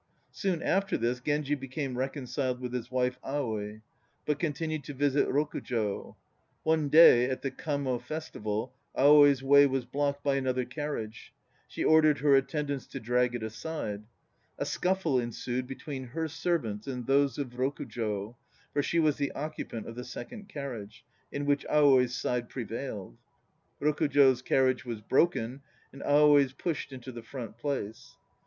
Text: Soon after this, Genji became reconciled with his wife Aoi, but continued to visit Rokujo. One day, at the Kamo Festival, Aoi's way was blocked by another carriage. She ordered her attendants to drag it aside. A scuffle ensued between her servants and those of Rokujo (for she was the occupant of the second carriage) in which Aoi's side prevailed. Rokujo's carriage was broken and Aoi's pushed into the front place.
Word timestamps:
Soon 0.31 0.63
after 0.63 0.97
this, 0.97 1.19
Genji 1.19 1.53
became 1.53 1.95
reconciled 1.95 2.59
with 2.59 2.73
his 2.73 2.89
wife 2.89 3.19
Aoi, 3.23 3.81
but 4.25 4.39
continued 4.39 4.83
to 4.85 4.95
visit 4.95 5.27
Rokujo. 5.27 6.15
One 6.63 6.89
day, 6.89 7.29
at 7.29 7.43
the 7.43 7.51
Kamo 7.51 7.99
Festival, 7.99 8.73
Aoi's 8.97 9.43
way 9.43 9.67
was 9.67 9.85
blocked 9.85 10.23
by 10.23 10.37
another 10.37 10.65
carriage. 10.65 11.35
She 11.67 11.83
ordered 11.83 12.17
her 12.17 12.33
attendants 12.35 12.87
to 12.87 12.99
drag 12.99 13.35
it 13.35 13.43
aside. 13.43 14.01
A 14.57 14.65
scuffle 14.65 15.19
ensued 15.19 15.67
between 15.67 16.05
her 16.05 16.27
servants 16.27 16.87
and 16.87 17.05
those 17.05 17.37
of 17.37 17.51
Rokujo 17.51 18.35
(for 18.73 18.81
she 18.81 18.97
was 18.97 19.17
the 19.17 19.31
occupant 19.33 19.85
of 19.87 19.93
the 19.93 20.03
second 20.03 20.49
carriage) 20.49 21.05
in 21.31 21.45
which 21.45 21.63
Aoi's 21.67 22.15
side 22.15 22.49
prevailed. 22.49 23.19
Rokujo's 23.79 24.41
carriage 24.41 24.83
was 24.83 24.99
broken 24.99 25.61
and 25.93 26.01
Aoi's 26.01 26.53
pushed 26.53 26.91
into 26.91 27.11
the 27.11 27.21
front 27.21 27.59
place. 27.59 28.17